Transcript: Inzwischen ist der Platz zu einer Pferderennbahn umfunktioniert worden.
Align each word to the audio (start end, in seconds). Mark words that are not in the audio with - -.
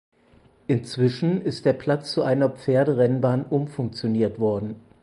Inzwischen 0.65 1.43
ist 1.43 1.63
der 1.63 1.73
Platz 1.73 2.11
zu 2.13 2.23
einer 2.23 2.49
Pferderennbahn 2.49 3.45
umfunktioniert 3.45 4.39
worden. 4.39 4.77